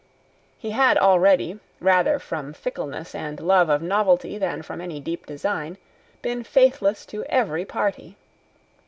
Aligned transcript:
He 0.57 0.71
had 0.71 0.97
already, 0.97 1.59
rather 1.79 2.17
from 2.17 2.53
fickleness 2.53 3.13
and 3.13 3.39
love 3.39 3.69
of 3.69 3.83
novelty 3.83 4.39
than 4.39 4.63
from 4.63 4.81
any 4.81 4.99
deep 4.99 5.27
design, 5.27 5.77
been 6.23 6.43
faithless 6.43 7.05
to 7.05 7.23
every 7.25 7.65
party. 7.65 8.17